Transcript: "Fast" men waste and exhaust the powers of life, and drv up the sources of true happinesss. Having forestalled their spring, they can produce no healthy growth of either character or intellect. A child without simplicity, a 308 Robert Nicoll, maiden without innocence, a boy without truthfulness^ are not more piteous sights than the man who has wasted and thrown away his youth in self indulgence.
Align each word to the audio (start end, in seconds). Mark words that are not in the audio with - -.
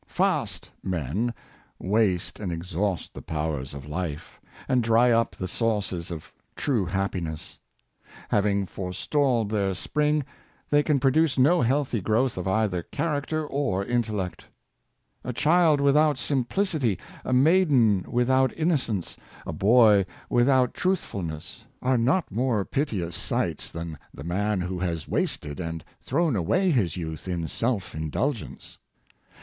"Fast" 0.07 0.71
men 1.01 1.31
waste 1.77 2.39
and 2.39 2.51
exhaust 2.51 3.13
the 3.13 3.21
powers 3.21 3.75
of 3.75 3.85
life, 3.85 4.41
and 4.67 4.83
drv 4.83 5.11
up 5.11 5.35
the 5.35 5.47
sources 5.47 6.09
of 6.09 6.33
true 6.55 6.87
happinesss. 6.87 7.59
Having 8.29 8.65
forestalled 8.65 9.51
their 9.51 9.75
spring, 9.75 10.25
they 10.71 10.81
can 10.81 10.99
produce 10.99 11.37
no 11.37 11.61
healthy 11.61 12.01
growth 12.01 12.35
of 12.35 12.47
either 12.47 12.81
character 12.81 13.45
or 13.45 13.85
intellect. 13.85 14.45
A 15.23 15.33
child 15.33 15.79
without 15.79 16.17
simplicity, 16.17 16.97
a 17.23 17.29
308 17.29 17.29
Robert 17.29 17.35
Nicoll, 17.35 17.43
maiden 17.43 18.11
without 18.11 18.57
innocence, 18.57 19.17
a 19.45 19.53
boy 19.53 20.07
without 20.31 20.73
truthfulness^ 20.73 21.65
are 21.83 21.99
not 21.99 22.31
more 22.31 22.65
piteous 22.65 23.15
sights 23.15 23.69
than 23.69 23.99
the 24.11 24.23
man 24.23 24.61
who 24.61 24.79
has 24.79 25.07
wasted 25.07 25.59
and 25.59 25.85
thrown 26.01 26.35
away 26.35 26.71
his 26.71 26.97
youth 26.97 27.27
in 27.27 27.47
self 27.47 27.93
indulgence. 27.93 28.79